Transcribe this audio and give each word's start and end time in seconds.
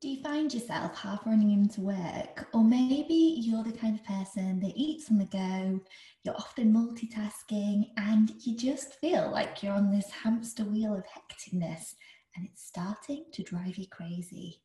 Do 0.00 0.08
you 0.08 0.22
find 0.22 0.54
yourself 0.54 0.96
half 0.96 1.26
running 1.26 1.50
into 1.50 1.80
work? 1.80 2.46
Or 2.54 2.62
maybe 2.62 3.40
you're 3.42 3.64
the 3.64 3.72
kind 3.72 3.98
of 3.98 4.04
person 4.04 4.60
that 4.60 4.72
eats 4.76 5.10
on 5.10 5.18
the 5.18 5.24
go, 5.24 5.80
you're 6.22 6.36
often 6.36 6.72
multitasking, 6.72 7.90
and 7.96 8.30
you 8.38 8.56
just 8.56 8.94
feel 9.00 9.28
like 9.32 9.60
you're 9.60 9.72
on 9.72 9.90
this 9.90 10.08
hamster 10.08 10.62
wheel 10.62 10.94
of 10.94 11.02
hecticness 11.02 11.94
and 12.36 12.46
it's 12.46 12.64
starting 12.64 13.24
to 13.32 13.42
drive 13.42 13.76
you 13.76 13.88
crazy. 13.88 14.60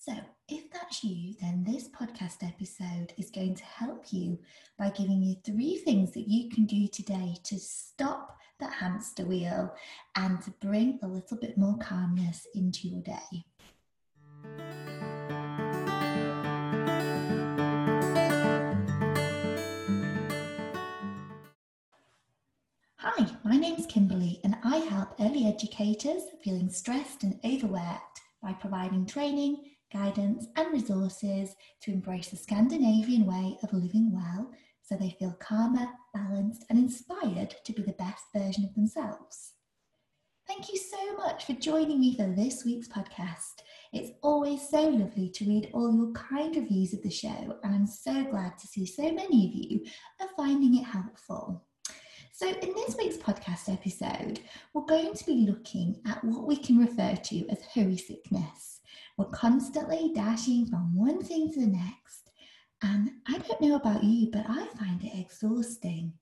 So, 0.00 0.14
if 0.48 0.68
that's 0.72 1.04
you, 1.04 1.34
then 1.40 1.62
this 1.62 1.88
podcast 1.88 2.42
episode 2.42 3.12
is 3.16 3.30
going 3.30 3.54
to 3.54 3.64
help 3.64 4.06
you 4.10 4.36
by 4.76 4.90
giving 4.90 5.22
you 5.22 5.36
three 5.44 5.76
things 5.76 6.10
that 6.14 6.26
you 6.26 6.50
can 6.50 6.66
do 6.66 6.88
today 6.88 7.36
to 7.44 7.56
stop 7.56 8.36
that 8.58 8.72
hamster 8.72 9.24
wheel 9.24 9.72
and 10.16 10.42
to 10.42 10.50
bring 10.60 10.98
a 11.04 11.06
little 11.06 11.36
bit 11.36 11.56
more 11.56 11.78
calmness 11.78 12.48
into 12.56 12.88
your 12.88 13.02
day. 13.02 13.44
Hi, 23.22 23.28
my 23.44 23.56
name's 23.56 23.86
Kimberly 23.86 24.40
and 24.42 24.56
I 24.64 24.78
help 24.78 25.10
early 25.20 25.46
educators 25.46 26.24
feeling 26.42 26.68
stressed 26.68 27.22
and 27.22 27.38
overworked 27.44 28.20
by 28.42 28.52
providing 28.54 29.06
training, 29.06 29.58
guidance, 29.92 30.48
and 30.56 30.72
resources 30.72 31.54
to 31.82 31.92
embrace 31.92 32.30
the 32.30 32.36
Scandinavian 32.36 33.24
way 33.24 33.58
of 33.62 33.72
living 33.72 34.10
well 34.12 34.50
so 34.82 34.96
they 34.96 35.14
feel 35.20 35.36
calmer, 35.38 35.86
balanced, 36.12 36.64
and 36.68 36.80
inspired 36.80 37.54
to 37.64 37.72
be 37.72 37.82
the 37.82 37.92
best 37.92 38.24
version 38.34 38.64
of 38.64 38.74
themselves. 38.74 39.52
Thank 40.48 40.72
you 40.72 40.78
so 40.80 41.16
much 41.16 41.44
for 41.44 41.52
joining 41.52 42.00
me 42.00 42.16
for 42.16 42.26
this 42.26 42.64
week's 42.64 42.88
podcast. 42.88 43.62
It's 43.92 44.10
always 44.24 44.68
so 44.68 44.88
lovely 44.88 45.30
to 45.30 45.44
read 45.44 45.70
all 45.72 45.94
your 45.94 46.10
kind 46.10 46.56
reviews 46.56 46.92
of 46.92 47.04
the 47.04 47.10
show, 47.10 47.56
and 47.62 47.72
I'm 47.72 47.86
so 47.86 48.24
glad 48.24 48.58
to 48.58 48.66
see 48.66 48.84
so 48.84 49.12
many 49.12 49.46
of 49.46 49.54
you 49.54 49.84
are 50.20 50.28
finding 50.36 50.76
it 50.76 50.84
helpful. 50.84 51.64
So, 52.42 52.48
in 52.48 52.74
this 52.74 52.96
week's 52.98 53.18
podcast 53.18 53.72
episode, 53.72 54.40
we're 54.74 54.82
going 54.82 55.14
to 55.14 55.26
be 55.26 55.46
looking 55.48 56.00
at 56.08 56.24
what 56.24 56.44
we 56.44 56.56
can 56.56 56.76
refer 56.76 57.14
to 57.14 57.48
as 57.48 57.62
hurry 57.72 57.96
sickness. 57.96 58.80
We're 59.16 59.26
constantly 59.26 60.10
dashing 60.12 60.66
from 60.66 60.92
one 60.92 61.22
thing 61.22 61.52
to 61.52 61.60
the 61.60 61.68
next, 61.68 62.32
and 62.82 63.12
I 63.28 63.38
don't 63.38 63.60
know 63.60 63.76
about 63.76 64.02
you, 64.02 64.28
but 64.32 64.44
I 64.48 64.66
find 64.76 65.04
it 65.04 65.16
exhausting. 65.16 66.14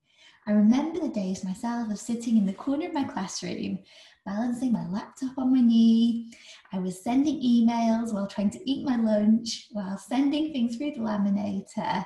I 0.46 0.52
remember 0.52 1.00
the 1.00 1.08
days 1.08 1.42
myself 1.42 1.90
of 1.90 1.98
sitting 1.98 2.36
in 2.36 2.44
the 2.44 2.52
corner 2.52 2.88
of 2.88 2.92
my 2.92 3.04
classroom, 3.04 3.78
balancing 4.26 4.72
my 4.72 4.86
laptop 4.88 5.38
on 5.38 5.54
my 5.54 5.62
knee. 5.62 6.30
I 6.70 6.80
was 6.80 7.02
sending 7.02 7.40
emails 7.40 8.12
while 8.12 8.26
trying 8.26 8.50
to 8.50 8.70
eat 8.70 8.84
my 8.84 8.96
lunch, 8.96 9.68
while 9.70 9.96
sending 9.96 10.52
things 10.52 10.76
through 10.76 10.90
the 10.90 11.00
laminator. 11.00 12.04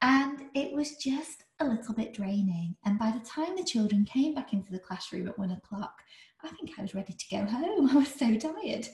And 0.00 0.44
it 0.54 0.72
was 0.72 0.96
just 0.96 1.44
a 1.60 1.64
little 1.64 1.94
bit 1.94 2.14
draining. 2.14 2.74
And 2.84 2.98
by 2.98 3.10
the 3.10 3.24
time 3.24 3.56
the 3.56 3.64
children 3.64 4.04
came 4.04 4.34
back 4.34 4.52
into 4.52 4.72
the 4.72 4.78
classroom 4.78 5.28
at 5.28 5.38
one 5.38 5.50
o'clock, 5.50 6.02
I 6.42 6.48
think 6.48 6.72
I 6.78 6.82
was 6.82 6.94
ready 6.94 7.12
to 7.12 7.28
go 7.30 7.44
home. 7.44 7.90
I 7.92 7.96
was 7.96 8.14
so 8.14 8.36
tired. 8.36 8.88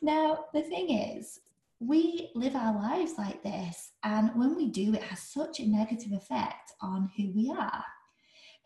Now, 0.00 0.46
the 0.54 0.62
thing 0.62 0.90
is, 0.90 1.40
we 1.80 2.30
live 2.34 2.54
our 2.54 2.74
lives 2.74 3.14
like 3.18 3.42
this, 3.42 3.90
and 4.04 4.30
when 4.36 4.54
we 4.54 4.68
do, 4.68 4.94
it 4.94 5.02
has 5.02 5.20
such 5.20 5.58
a 5.58 5.68
negative 5.68 6.12
effect 6.12 6.72
on 6.80 7.10
who 7.16 7.32
we 7.32 7.50
are. 7.50 7.84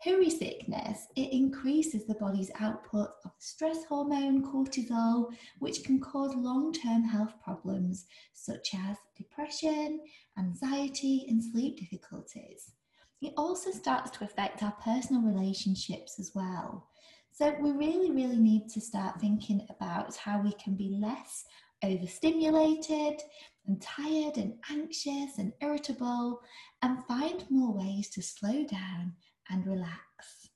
Hurry 0.03 0.29
sickness, 0.29 1.07
it 1.15 1.33
increases 1.33 2.05
the 2.05 2.13
body's 2.13 2.51
output 2.59 3.09
of 3.25 3.31
the 3.31 3.39
stress 3.39 3.83
hormone 3.85 4.43
cortisol, 4.43 5.33
which 5.57 5.83
can 5.83 5.99
cause 5.99 6.35
long 6.35 6.71
term 6.71 7.03
health 7.03 7.33
problems 7.43 8.05
such 8.33 8.75
as 8.75 8.97
depression, 9.17 10.01
anxiety, 10.37 11.25
and 11.27 11.43
sleep 11.43 11.79
difficulties. 11.79 12.73
It 13.21 13.33
also 13.35 13.71
starts 13.71 14.11
to 14.11 14.23
affect 14.23 14.61
our 14.63 14.73
personal 14.83 15.21
relationships 15.21 16.19
as 16.19 16.31
well. 16.35 16.87
So, 17.31 17.55
we 17.59 17.71
really, 17.71 18.11
really 18.11 18.37
need 18.37 18.69
to 18.69 18.81
start 18.81 19.21
thinking 19.21 19.65
about 19.69 20.15
how 20.15 20.41
we 20.41 20.53
can 20.53 20.75
be 20.75 20.97
less 20.99 21.45
overstimulated 21.83 23.21
and 23.67 23.81
tired 23.81 24.37
and 24.37 24.53
anxious 24.71 25.37
and 25.37 25.53
irritable 25.61 26.41
and 26.81 27.05
find 27.05 27.45
more 27.49 27.73
ways 27.73 28.09
to 28.09 28.21
slow 28.21 28.65
down 28.65 29.13
and 29.49 29.65
relax. 29.67 30.49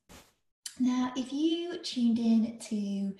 Now, 0.79 1.11
if 1.15 1.31
you 1.31 1.77
tuned 1.83 2.17
in 2.17 2.57
to 2.69 3.13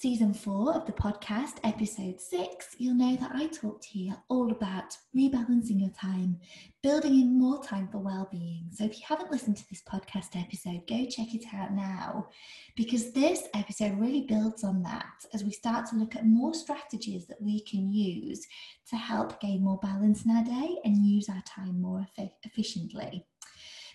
season 0.00 0.32
four 0.32 0.72
of 0.72 0.86
the 0.86 0.92
podcast, 0.92 1.56
episode 1.62 2.18
six, 2.18 2.74
you'll 2.78 2.94
know 2.94 3.16
that 3.16 3.32
I 3.34 3.48
talked 3.48 3.94
you 3.94 4.14
all 4.30 4.50
about 4.50 4.96
rebalancing 5.14 5.78
your 5.78 5.90
time, 5.90 6.38
building 6.82 7.20
in 7.20 7.38
more 7.38 7.62
time 7.62 7.86
for 7.86 7.98
well-being. 7.98 8.64
So 8.72 8.84
if 8.84 8.98
you 8.98 9.04
haven't 9.06 9.30
listened 9.30 9.58
to 9.58 9.68
this 9.68 9.82
podcast 9.82 10.40
episode, 10.40 10.86
go 10.88 11.04
check 11.04 11.34
it 11.34 11.44
out 11.54 11.74
now 11.74 12.28
because 12.76 13.12
this 13.12 13.42
episode 13.54 14.00
really 14.00 14.22
builds 14.22 14.64
on 14.64 14.82
that 14.84 15.26
as 15.34 15.44
we 15.44 15.50
start 15.50 15.84
to 15.90 15.96
look 15.96 16.16
at 16.16 16.24
more 16.24 16.54
strategies 16.54 17.26
that 17.26 17.42
we 17.42 17.60
can 17.60 17.92
use 17.92 18.46
to 18.88 18.96
help 18.96 19.38
gain 19.38 19.62
more 19.62 19.80
balance 19.82 20.24
in 20.24 20.30
our 20.30 20.44
day 20.44 20.78
and 20.82 21.04
use 21.04 21.28
our 21.28 21.42
time 21.42 21.78
more 21.78 22.06
efficiently. 22.42 23.26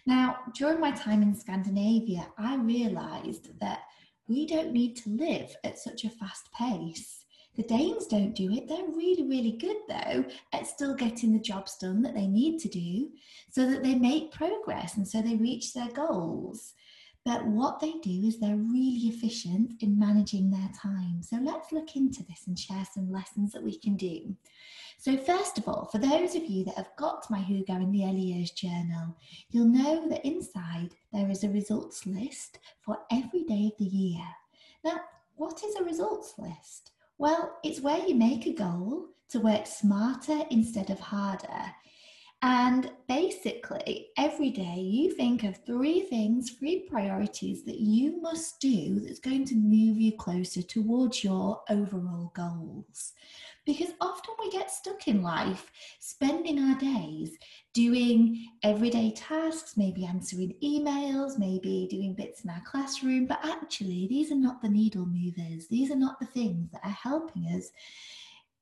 Now, 0.06 0.38
during 0.54 0.80
my 0.80 0.92
time 0.92 1.24
in 1.24 1.34
Scandinavia, 1.34 2.28
I 2.38 2.58
realized 2.58 3.60
that 3.60 3.80
we 4.28 4.46
don't 4.46 4.72
need 4.72 4.96
to 4.98 5.10
live 5.10 5.56
at 5.64 5.78
such 5.78 6.04
a 6.04 6.10
fast 6.10 6.50
pace. 6.52 7.26
The 7.56 7.64
Danes 7.64 8.08
don't 8.08 8.36
do 8.36 8.52
it. 8.52 8.68
They're 8.68 8.84
really, 8.84 9.24
really 9.24 9.54
good, 9.54 9.78
though, 9.88 10.26
at 10.52 10.68
still 10.68 10.94
getting 10.94 11.32
the 11.32 11.40
jobs 11.40 11.78
done 11.78 12.02
that 12.02 12.14
they 12.14 12.28
need 12.28 12.60
to 12.60 12.68
do 12.68 13.12
so 13.50 13.70
that 13.70 13.82
they 13.82 13.96
make 13.96 14.34
progress 14.34 14.98
and 14.98 15.08
so 15.08 15.22
they 15.22 15.36
reach 15.36 15.74
their 15.74 15.90
goals. 15.90 16.74
But 17.26 17.48
what 17.48 17.80
they 17.80 17.94
do 18.04 18.28
is 18.28 18.40
they're 18.40 18.56
really 18.56 19.10
efficient 19.10 19.82
in 19.82 19.98
managing 19.98 20.52
their 20.52 20.70
time. 20.80 21.24
So 21.24 21.38
let's 21.42 21.72
look 21.72 21.96
into 21.96 22.24
this 22.24 22.44
and 22.46 22.58
share 22.58 22.86
some 22.94 23.12
lessons 23.12 23.52
that 23.54 23.64
we 23.64 23.80
can 23.80 23.98
do. 23.98 24.36
So, 25.00 25.18
first 25.18 25.58
of 25.58 25.68
all, 25.68 25.86
for 25.92 25.98
those 25.98 26.36
of 26.36 26.46
you 26.46 26.64
that 26.66 26.76
have 26.76 26.96
got 26.96 27.30
my 27.30 27.40
Hygge 27.40 27.70
in 27.70 27.92
the 27.92 28.06
Early 28.06 28.22
Years 28.22 28.52
journal, 28.52 29.16
you'll 29.50 29.66
know 29.66 30.08
that 30.08 30.26
inside 30.26 30.92
there 31.12 31.30
is 31.30 31.44
a 31.44 31.50
results 31.50 32.06
list 32.06 32.60
for 32.82 33.00
every 33.12 33.44
day 33.44 33.72
of 33.72 33.78
the 33.78 33.86
year. 33.86 34.26
Now, 34.84 35.02
what 35.36 35.64
is 35.64 35.76
a 35.76 35.84
results 35.84 36.36
list? 36.38 36.92
Well, 37.18 37.58
it's 37.64 37.82
where 37.82 38.06
you 38.06 38.16
make 38.16 38.46
a 38.46 38.54
goal 38.54 39.08
to 39.30 39.40
work 39.40 39.68
smarter 39.68 40.44
instead 40.50 40.90
of 40.90 41.00
harder. 41.00 41.74
And 42.42 42.92
basically, 43.08 44.10
every 44.18 44.52
day 44.52 44.78
you 44.78 45.14
think 45.14 45.44
of 45.44 45.58
three 45.66 46.02
things, 46.02 46.52
three 46.52 46.88
priorities 46.90 47.64
that 47.66 47.80
you 47.80 48.22
must 48.22 48.60
do 48.60 49.00
that's 49.00 49.20
going 49.20 49.46
to 49.46 49.56
move 49.56 49.98
you 49.98 50.12
closer 50.18 50.62
towards 50.62 51.24
your 51.24 51.62
overall 51.70 52.32
goals. 52.36 53.14
Because 53.66 53.90
often 54.00 54.36
we 54.40 54.52
get 54.52 54.70
stuck 54.70 55.08
in 55.08 55.24
life 55.24 55.72
spending 56.00 56.60
our 56.60 56.78
days 56.78 57.36
doing 57.74 58.46
everyday 58.62 59.12
tasks, 59.12 59.76
maybe 59.76 60.06
answering 60.06 60.54
emails, 60.64 61.40
maybe 61.40 61.88
doing 61.90 62.14
bits 62.14 62.44
in 62.44 62.52
our 62.52 62.62
classroom, 62.64 63.26
but 63.26 63.40
actually, 63.44 64.08
these 64.08 64.32
are 64.32 64.36
not 64.36 64.62
the 64.62 64.70
needle 64.70 65.08
movers. 65.08 65.68
These 65.68 65.90
are 65.90 65.96
not 65.96 66.20
the 66.20 66.28
things 66.28 66.70
that 66.72 66.84
are 66.84 66.92
helping 66.92 67.46
us 67.48 67.72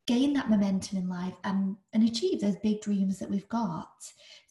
gain 0.06 0.34
that 0.34 0.50
momentum 0.50 0.98
in 0.98 1.10
life 1.10 1.34
and, 1.44 1.76
and 1.94 2.08
achieve 2.08 2.42
those 2.42 2.58
big 2.58 2.82
dreams 2.82 3.20
that 3.20 3.30
we've 3.30 3.50
got. 3.50 3.90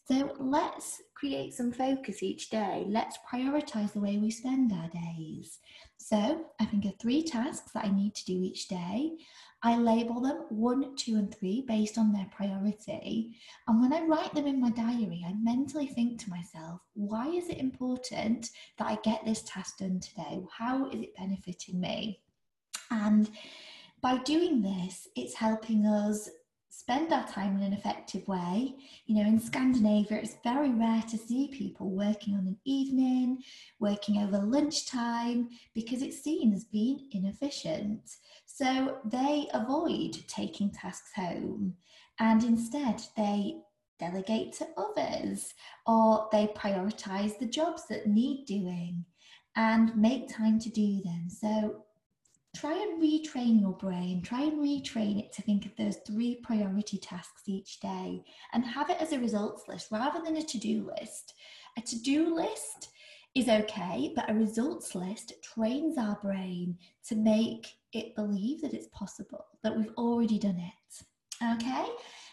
So 0.07 0.35
let's 0.39 1.01
create 1.15 1.53
some 1.53 1.71
focus 1.71 2.21
each 2.21 2.49
day. 2.49 2.83
Let's 2.87 3.17
prioritize 3.31 3.93
the 3.93 4.01
way 4.01 4.17
we 4.17 4.31
spend 4.31 4.73
our 4.73 4.89
days. 4.89 5.59
So 5.97 6.45
I 6.59 6.65
think 6.65 6.85
of 6.85 6.93
three 6.99 7.23
tasks 7.23 7.71
that 7.71 7.85
I 7.85 7.89
need 7.89 8.13
to 8.15 8.25
do 8.25 8.43
each 8.43 8.67
day. 8.67 9.11
I 9.65 9.77
label 9.77 10.19
them 10.19 10.43
one, 10.49 10.97
two, 10.97 11.15
and 11.15 11.33
three 11.33 11.63
based 11.65 11.97
on 11.97 12.11
their 12.11 12.27
priority. 12.35 13.37
And 13.65 13.79
when 13.79 13.93
I 13.93 14.01
write 14.01 14.33
them 14.33 14.45
in 14.45 14.59
my 14.59 14.71
diary, 14.71 15.23
I 15.25 15.33
mentally 15.41 15.87
think 15.87 16.19
to 16.19 16.29
myself, 16.29 16.81
why 16.95 17.27
is 17.29 17.47
it 17.47 17.59
important 17.59 18.49
that 18.77 18.87
I 18.87 18.97
get 19.03 19.23
this 19.23 19.43
task 19.43 19.77
done 19.77 20.01
today? 20.01 20.41
How 20.51 20.89
is 20.89 21.01
it 21.01 21.15
benefiting 21.15 21.79
me? 21.79 22.19
And 22.91 23.29
by 24.03 24.17
doing 24.17 24.61
this, 24.61 25.07
it's 25.15 25.33
helping 25.33 25.85
us 25.85 26.29
spend 26.69 27.13
our 27.13 27.25
time 27.25 27.55
in 27.55 27.63
an 27.63 27.71
effective 27.71 28.27
way. 28.27 28.75
You 29.05 29.15
know, 29.15 29.29
in 29.29 29.39
Scandinavia, 29.39 30.17
it's 30.17 30.35
very 30.43 30.71
rare 30.71 31.01
to 31.09 31.17
see 31.17 31.47
people 31.47 31.89
working 31.89 32.33
on 32.33 32.45
an 32.45 32.57
evening, 32.65 33.41
working 33.79 34.21
over 34.21 34.39
lunchtime, 34.39 35.47
because 35.73 36.01
it's 36.01 36.21
seen 36.21 36.53
as 36.53 36.65
being 36.65 37.07
inefficient. 37.13 38.01
So 38.45 38.97
they 39.05 39.47
avoid 39.53 40.17
taking 40.27 40.69
tasks 40.69 41.11
home 41.15 41.75
and 42.19 42.43
instead 42.43 43.01
they 43.15 43.55
delegate 43.99 44.51
to 44.53 44.67
others 44.75 45.53
or 45.87 46.27
they 46.33 46.47
prioritize 46.47 47.39
the 47.39 47.45
jobs 47.45 47.87
that 47.87 48.07
need 48.07 48.45
doing 48.45 49.05
and 49.55 49.95
make 49.95 50.27
time 50.27 50.59
to 50.59 50.69
do 50.69 51.01
them. 51.03 51.27
So 51.29 51.85
try 52.63 52.81
and 52.81 53.01
retrain 53.01 53.59
your 53.59 53.73
brain, 53.73 54.21
try 54.21 54.41
and 54.41 54.53
retrain 54.53 55.19
it 55.19 55.33
to 55.33 55.41
think 55.41 55.65
of 55.65 55.75
those 55.75 55.97
three 56.07 56.35
priority 56.43 56.97
tasks 56.97 57.41
each 57.45 57.81
day 57.81 58.23
and 58.53 58.63
have 58.63 58.89
it 58.89 58.95
as 59.01 59.11
a 59.11 59.19
results 59.19 59.67
list 59.67 59.91
rather 59.91 60.21
than 60.23 60.37
a 60.37 60.41
to 60.41 60.57
do 60.57 60.89
list. 60.97 61.33
A 61.77 61.81
to 61.81 62.01
do 62.01 62.33
list 62.33 62.91
is 63.35 63.49
okay, 63.49 64.13
but 64.15 64.29
a 64.29 64.33
results 64.33 64.95
list 64.95 65.33
trains 65.43 65.97
our 65.97 66.17
brain 66.23 66.77
to 67.09 67.17
make 67.17 67.67
it 67.91 68.15
believe 68.15 68.61
that 68.61 68.73
it's 68.73 68.87
possible, 68.93 69.43
that 69.61 69.75
we've 69.75 69.91
already 69.97 70.39
done 70.39 70.57
it. 70.57 71.55
Okay, 71.55 71.87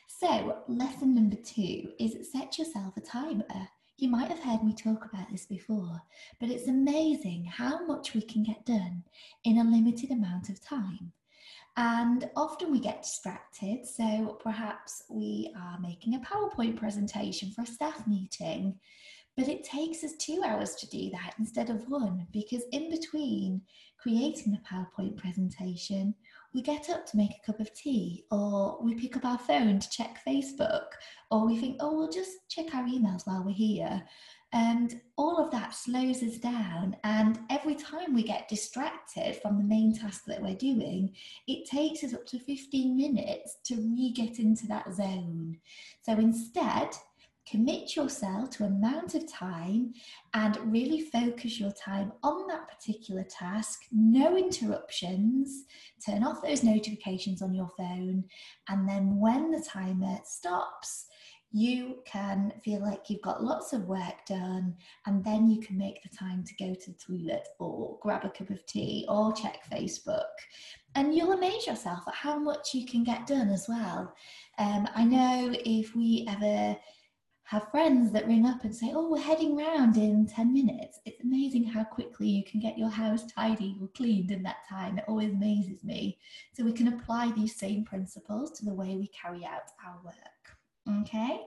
so 0.07 0.59
lesson 0.69 1.13
number 1.13 1.39
two 1.45 1.91
is 1.99 2.31
set 2.31 2.57
yourself 2.57 2.97
a 2.97 3.01
timer. 3.01 3.69
You 4.01 4.09
might 4.09 4.31
have 4.31 4.41
heard 4.41 4.65
me 4.65 4.73
talk 4.73 5.05
about 5.05 5.31
this 5.31 5.45
before, 5.45 6.01
but 6.41 6.49
it's 6.49 6.69
amazing 6.69 7.45
how 7.45 7.85
much 7.85 8.15
we 8.15 8.23
can 8.23 8.43
get 8.43 8.65
done 8.65 9.05
in 9.45 9.59
a 9.59 9.63
limited 9.63 10.11
amount 10.11 10.49
of 10.49 10.59
time. 10.65 11.13
And 11.77 12.31
often 12.35 12.73
we 12.73 12.81
get 12.81 13.03
distracted. 13.03 13.85
So 13.85 14.39
perhaps 14.43 15.03
we 15.11 15.55
are 15.55 15.79
making 15.81 16.15
a 16.15 16.21
PowerPoint 16.21 16.77
presentation 16.77 17.51
for 17.51 17.61
a 17.61 17.67
staff 17.67 18.07
meeting, 18.07 18.75
but 19.37 19.49
it 19.49 19.65
takes 19.65 20.03
us 20.03 20.15
two 20.19 20.41
hours 20.47 20.77
to 20.77 20.89
do 20.89 21.11
that 21.11 21.35
instead 21.39 21.69
of 21.69 21.87
one, 21.91 22.27
because 22.33 22.65
in 22.73 22.89
between 22.89 23.61
creating 23.99 24.53
the 24.53 24.63
PowerPoint 24.67 25.19
presentation, 25.19 26.15
we 26.53 26.63
get 26.63 26.91
up 26.91 27.07
to 27.07 27.17
make 27.17 27.31
a 27.31 27.47
cup 27.47 27.61
of 27.61 27.73
tea, 27.75 28.25
or 28.31 28.79
we 28.83 28.95
pick 28.95 29.17
up 29.17 29.25
our 29.25 29.39
phone 29.39 29.79
to 29.79 29.91
check 29.91 30.21
Facebook, 30.27 30.87
or 31.31 31.47
we 31.47 31.59
think, 31.59 31.77
oh, 31.81 31.97
we'll 31.97 32.11
just 32.11 32.49
check 32.49 32.75
our 32.75 32.85
emails 32.85 33.27
while 33.27 33.45
we're 33.45 33.55
here. 33.55 34.03
And 34.53 35.01
all 35.17 35.39
of 35.39 35.53
that 35.53 35.75
slows 35.75 36.25
us 36.25 36.39
down. 36.39 36.97
And 37.05 37.39
every 37.51 37.77
time 37.77 38.15
we 38.15 38.25
get 38.25 38.49
distracted 38.49 39.37
from 39.37 39.59
the 39.59 39.65
main 39.65 39.95
task 39.95 40.25
that 40.27 40.43
we're 40.43 40.57
doing, 40.57 41.15
it 41.47 41.69
takes 41.69 42.03
us 42.03 42.15
up 42.15 42.27
to 42.27 42.41
15 42.41 42.97
minutes 42.97 43.59
to 43.67 43.77
re 43.77 44.13
get 44.13 44.41
into 44.41 44.67
that 44.67 44.93
zone. 44.93 45.57
So 46.03 46.15
instead, 46.15 46.89
commit 47.51 47.97
yourself 47.97 48.51
to 48.51 48.65
amount 48.65 49.15
of 49.15 49.31
time 49.31 49.93
and 50.35 50.57
really 50.73 51.01
focus 51.01 51.59
your 51.59 51.73
time 51.73 52.13
on 52.23 52.47
that 52.47 52.69
particular 52.69 53.25
task. 53.25 53.83
No 53.91 54.37
interruptions. 54.37 55.65
Turn 56.07 56.23
off 56.23 56.43
those 56.43 56.63
notifications 56.63 57.43
on 57.43 57.55
your 57.55 57.71
phone. 57.77 58.25
And 58.69 58.89
then 58.89 59.19
when 59.19 59.51
the 59.51 59.65
timer 59.67 60.19
stops 60.25 61.07
you 61.53 61.97
can 62.05 62.53
feel 62.65 62.81
like 62.81 63.11
you've 63.11 63.23
got 63.23 63.43
lots 63.43 63.73
of 63.73 63.89
work 63.89 64.25
done 64.27 64.77
and 65.07 65.25
then 65.25 65.49
you 65.49 65.61
can 65.61 65.77
make 65.77 66.01
the 66.03 66.17
time 66.17 66.45
to 66.45 66.55
go 66.65 66.75
to 66.75 66.91
the 66.91 66.99
toilet 66.99 67.49
or 67.59 67.99
grab 68.01 68.25
a 68.25 68.31
cup 68.31 68.51
of 68.51 68.65
tea 68.67 69.05
or 69.09 69.33
check 69.33 69.59
facebook. 69.71 70.23
And 70.95 71.15
you'll 71.15 71.33
amaze 71.33 71.67
yourself 71.67 72.07
at 72.07 72.15
how 72.15 72.39
much 72.39 72.73
you 72.73 72.87
can 72.87 73.03
get 73.03 73.27
done 73.27 73.49
as 73.51 73.67
well. 73.69 74.15
Um, 74.59 74.89
i 74.95 75.03
know 75.03 75.53
if 75.65 75.97
we 75.97 76.27
ever 76.29 76.77
have 77.51 77.69
friends 77.73 78.13
that 78.13 78.29
ring 78.29 78.47
up 78.47 78.63
and 78.63 78.73
say, 78.73 78.93
Oh, 78.95 79.11
we're 79.11 79.21
heading 79.21 79.57
round 79.57 79.97
in 79.97 80.25
10 80.25 80.55
minutes. 80.55 81.01
It's 81.05 81.25
amazing 81.25 81.65
how 81.65 81.83
quickly 81.83 82.29
you 82.29 82.45
can 82.45 82.61
get 82.61 82.79
your 82.79 82.89
house 82.89 83.27
tidy 83.27 83.77
or 83.81 83.89
cleaned 83.89 84.31
in 84.31 84.45
that 84.45 84.69
time. 84.69 84.99
It 84.99 85.05
always 85.09 85.33
amazes 85.33 85.83
me. 85.83 86.17
So 86.53 86.63
we 86.63 86.73
can 86.73 86.87
apply 86.87 87.33
these 87.33 87.57
same 87.57 87.85
principles 87.85 88.53
to 88.53 88.65
the 88.65 88.73
way 88.73 88.95
we 88.97 89.09
carry 89.09 89.45
out 89.45 89.63
our 89.85 89.99
work. 90.05 91.01
Okay. 91.03 91.41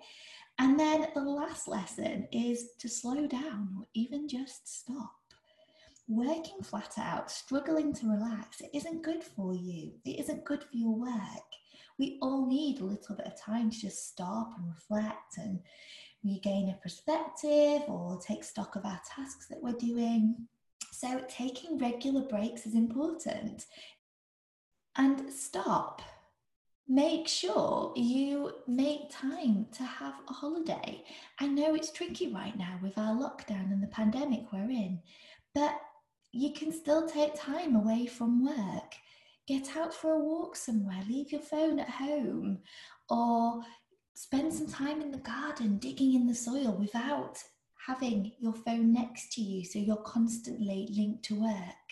And 0.60 0.78
then 0.78 1.08
the 1.16 1.22
last 1.22 1.70
lesson 1.70 2.28
is 2.34 2.72
to 2.80 2.90
slow 2.90 3.26
down 3.26 3.70
or 3.80 3.86
even 3.94 4.28
just 4.28 4.68
stop. 4.68 5.16
Working 6.10 6.62
flat 6.64 6.96
out, 6.98 7.32
struggling 7.32 7.94
to 7.94 8.12
relax, 8.12 8.60
it 8.60 8.72
isn't 8.74 9.04
good 9.04 9.24
for 9.24 9.54
you. 9.54 9.94
It 10.04 10.20
isn't 10.20 10.44
good 10.44 10.64
for 10.64 10.76
your 10.76 11.00
work 11.00 11.48
we 11.98 12.18
all 12.22 12.46
need 12.46 12.80
a 12.80 12.86
little 12.86 13.16
bit 13.16 13.28
of 13.28 13.40
time 13.40 13.70
to 13.70 13.80
just 13.80 14.10
stop 14.10 14.54
and 14.58 14.68
reflect 14.68 15.38
and 15.38 15.60
regain 16.24 16.70
a 16.70 16.82
perspective 16.82 17.84
or 17.88 18.20
take 18.20 18.44
stock 18.44 18.76
of 18.76 18.86
our 18.86 19.00
tasks 19.16 19.48
that 19.48 19.62
we're 19.62 19.74
doing. 19.74 20.48
So, 20.92 21.22
taking 21.28 21.78
regular 21.78 22.22
breaks 22.22 22.66
is 22.66 22.76
important. 22.76 23.66
And 24.96 25.32
stop. 25.32 26.02
Make 26.88 27.28
sure 27.28 27.94
you 27.96 28.52
make 28.68 29.10
time 29.10 29.68
to 29.74 29.84
have 29.84 30.16
a 30.30 30.34
holiday. 30.34 31.04
I 31.40 31.48
know 31.48 31.74
it's 31.76 31.92
tricky 31.92 32.32
right 32.32 32.58
now 32.58 32.78
with 32.82 32.98
our 32.98 33.16
lockdown 33.16 33.72
and 33.72 33.82
the 33.82 33.88
pandemic 33.88 34.52
we're 34.52 34.70
in, 34.70 35.00
but 35.56 35.80
you 36.32 36.52
can 36.52 36.72
still 36.72 37.08
take 37.08 37.34
time 37.36 37.76
away 37.76 38.06
from 38.06 38.46
work 38.46 38.96
get 39.48 39.76
out 39.76 39.94
for 39.94 40.14
a 40.14 40.20
walk 40.20 40.56
somewhere, 40.56 41.02
leave 41.08 41.32
your 41.32 41.42
phone 41.42 41.80
at 41.80 41.90
home, 41.90 42.60
or 43.10 43.62
spend 44.14 44.54
some 44.54 44.68
time 44.68 45.02
in 45.02 45.12
the 45.12 45.18
garden 45.18 45.78
digging 45.78 46.14
in 46.14 46.28
the 46.28 46.36
soil 46.36 46.76
without 46.80 47.38
having 47.86 48.32
your 48.40 48.54
phone 48.54 48.94
next 48.94 49.34
to 49.34 49.42
you 49.42 49.66
so 49.66 49.80
you're 49.80 49.98
constantly 49.98 50.88
linked 50.96 51.24
to 51.26 51.42
work. 51.42 51.84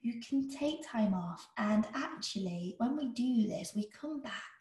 You 0.00 0.20
can 0.26 0.50
take 0.50 0.86
time 0.86 1.14
off, 1.14 1.46
and 1.56 1.86
actually, 1.94 2.74
when 2.78 2.96
we 2.96 3.08
do 3.08 3.48
this, 3.48 3.72
we 3.74 3.88
come 3.98 4.20
back 4.20 4.53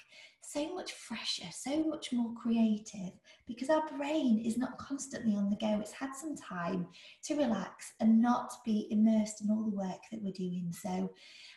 so 0.54 0.74
much 0.76 0.92
fresher, 0.92 1.48
so 1.52 1.84
much 1.84 2.14
more 2.14 2.32
creative 2.36 3.14
because 3.48 3.70
our 3.70 3.84
brain 3.98 4.44
is 4.46 4.58
not 4.58 4.78
constantly 4.78 5.36
on 5.36 5.50
the 5.50 5.56
go. 5.56 5.80
It's 5.80 5.92
had 5.92 6.14
some 6.16 6.36
time 6.36 6.88
to 7.26 7.36
relax 7.36 7.94
and 8.00 8.22
not 8.22 8.52
be 8.64 8.88
immersed 8.92 9.42
in 9.42 9.50
all 9.50 9.64
the 9.64 9.76
work 9.76 10.02
that 10.12 10.22
we're 10.22 10.32
doing. 10.32 10.72
So, 10.72 11.12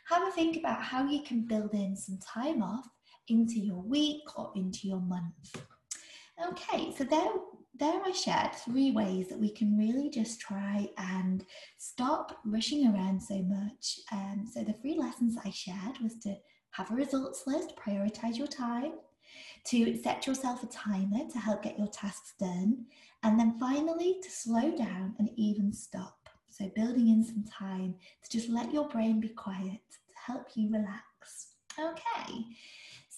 have 0.08 0.26
a 0.26 0.31
think 0.31 0.56
about 0.56 0.82
how 0.82 1.06
you 1.06 1.22
can 1.22 1.43
build 1.43 1.75
in 1.75 1.96
some 1.96 2.19
time 2.19 2.62
off 2.62 2.88
into 3.28 3.58
your 3.58 3.82
week 3.82 4.22
or 4.37 4.52
into 4.54 4.88
your 4.88 5.00
month. 5.00 5.62
Okay, 6.48 6.94
so 6.96 7.04
there, 7.04 7.31
there 7.78 8.00
I 8.04 8.12
shared 8.12 8.54
three 8.54 8.93
ways 8.93 9.28
that 9.28 9.38
we 9.38 9.50
can 9.50 9.76
really 9.76 10.10
just 10.10 10.40
try 10.40 10.88
and 10.96 11.44
stop 11.78 12.38
rushing 12.44 12.87
around 12.87 13.20
so 13.20 13.43
much. 13.43 13.98
Um, 14.12 14.48
so 14.52 14.62
the 14.62 14.75
three 14.75 14.96
lessons 14.96 15.37
I 15.44 15.50
shared 15.50 15.98
was 16.02 16.16
to 16.20 16.37
have 16.70 16.90
a 16.90 16.94
results 16.94 17.46
list, 17.46 17.74
prioritize 17.76 18.36
your 18.36 18.46
time, 18.46 18.92
to 19.64 20.00
set 20.02 20.26
yourself 20.26 20.62
a 20.62 20.66
timer 20.66 21.28
to 21.30 21.38
help 21.38 21.62
get 21.62 21.78
your 21.78 21.88
tasks 21.88 22.34
done, 22.38 22.86
and 23.22 23.38
then 23.38 23.58
finally 23.58 24.18
to 24.22 24.30
slow 24.30 24.76
down 24.76 25.14
and 25.18 25.30
even 25.36 25.72
stop. 25.72 26.28
So, 26.48 26.70
building 26.74 27.08
in 27.08 27.24
some 27.24 27.44
time 27.44 27.96
to 28.22 28.30
just 28.30 28.48
let 28.48 28.72
your 28.72 28.88
brain 28.88 29.20
be 29.20 29.28
quiet 29.28 29.80
to 29.90 30.32
help 30.32 30.46
you 30.54 30.70
relax. 30.70 31.48
Okay, 31.78 32.44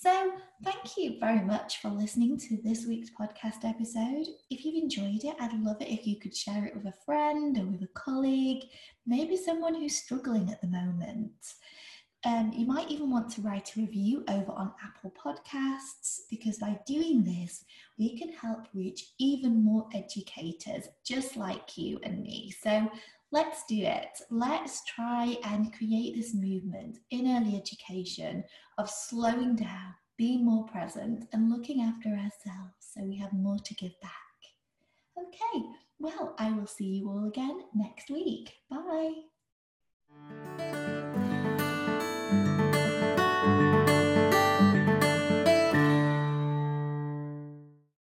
so 0.01 0.33
thank 0.65 0.97
you 0.97 1.19
very 1.19 1.45
much 1.45 1.81
for 1.81 1.89
listening 1.89 2.39
to 2.39 2.59
this 2.63 2.87
week's 2.87 3.11
podcast 3.11 3.65
episode. 3.65 4.27
If 4.49 4.65
you've 4.65 4.83
enjoyed 4.83 5.25
it, 5.25 5.37
I'd 5.41 5.61
love 5.61 5.81
it 5.81 5.89
if 5.89 6.07
you 6.07 6.21
could 6.21 6.37
share 6.37 6.65
it 6.67 6.75
with 6.75 6.87
a 6.87 6.95
friend 7.05 7.59
or 7.59 7.67
with 7.67 7.83
a 7.83 7.89
colleague, 7.95 8.65
maybe 9.07 9.37
someone 9.37 9.75
who's 9.75 9.97
struggling 9.97 10.51
at 10.51 10.61
the 10.61 10.69
moment. 10.69 11.33
Um, 12.29 12.53
you 12.55 12.67
might 12.67 12.91
even 12.91 13.11
want 13.11 13.31
to 13.31 13.41
write 13.41 13.75
a 13.75 13.81
review 13.81 14.23
over 14.29 14.53
on 14.53 14.75
Apple 14.85 15.15
Podcasts 15.17 16.27
because 16.29 16.59
by 16.59 16.79
doing 16.87 17.25
this, 17.25 17.65
we 17.99 18.19
can 18.19 18.31
help 18.35 18.67
reach 18.75 19.13
even 19.19 19.65
more 19.65 19.89
educators 19.95 20.89
just 21.07 21.39
like 21.39 21.79
you 21.79 21.99
and 22.03 22.23
me. 22.23 22.55
So 22.63 22.87
let's 23.33 23.65
do 23.67 23.79
it. 23.79 24.11
Let's 24.29 24.85
try 24.85 25.39
and 25.43 25.73
create 25.73 26.17
this 26.17 26.35
movement 26.35 26.99
in 27.11 27.35
early 27.35 27.57
education 27.57 28.45
of 28.77 28.91
slowing 28.91 29.57
down, 29.57 29.95
being 30.19 30.45
more 30.45 30.67
present, 30.67 31.25
and 31.33 31.51
looking 31.51 31.81
after 31.81 32.11
ourselves 32.11 32.75
so 32.79 33.05
we 33.05 33.17
have 33.17 33.33
more 33.33 33.59
to 33.59 33.75
give 33.75 33.99
back. 34.03 34.13
Okay, 35.19 35.65
well, 35.99 36.35
I 36.39 36.53
will 36.53 36.67
see 36.67 36.85
you 36.85 37.09
all 37.09 37.27
again 37.27 37.63
next 37.75 38.11
week. 38.11 38.53
Bye. 38.69 39.15